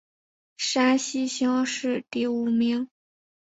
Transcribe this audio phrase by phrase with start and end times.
[0.57, 2.89] 山西乡试第五名。